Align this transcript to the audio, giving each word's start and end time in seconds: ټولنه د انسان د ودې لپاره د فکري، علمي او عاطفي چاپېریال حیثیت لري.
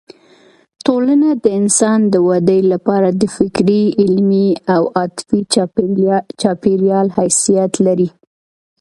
ټولنه 0.85 1.29
د 1.43 1.45
انسان 1.59 1.99
د 2.13 2.15
ودې 2.27 2.59
لپاره 2.73 3.09
د 3.21 3.23
فکري، 3.35 3.83
علمي 4.01 4.49
او 4.75 4.81
عاطفي 4.99 5.39
چاپېریال 6.41 7.07
حیثیت 7.17 7.73
لري. 7.85 8.09